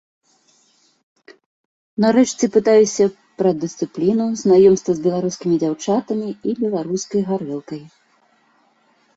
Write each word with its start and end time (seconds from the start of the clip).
Нарэшце 2.05 2.45
прытаюся 2.55 3.05
пра 3.41 3.51
дысцыпліну, 3.65 4.25
знаёмства 4.43 4.91
з 5.01 5.05
беларускімі 5.09 5.55
дзяўчатамі 5.65 6.27
і 6.35 6.49
беларускай 6.63 7.21
гарэлкай. 7.29 7.81